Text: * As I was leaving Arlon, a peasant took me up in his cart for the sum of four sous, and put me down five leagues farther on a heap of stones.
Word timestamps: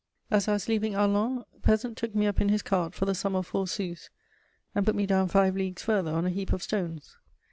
* 0.19 0.31
As 0.31 0.47
I 0.47 0.53
was 0.53 0.67
leaving 0.67 0.93
Arlon, 0.95 1.43
a 1.55 1.59
peasant 1.59 1.95
took 1.95 2.15
me 2.15 2.25
up 2.25 2.41
in 2.41 2.49
his 2.49 2.63
cart 2.63 2.95
for 2.95 3.05
the 3.05 3.13
sum 3.13 3.35
of 3.35 3.45
four 3.45 3.67
sous, 3.67 4.09
and 4.73 4.83
put 4.83 4.95
me 4.95 5.05
down 5.05 5.27
five 5.27 5.55
leagues 5.55 5.83
farther 5.83 6.09
on 6.09 6.25
a 6.25 6.31
heap 6.31 6.51
of 6.53 6.63
stones. 6.63 7.17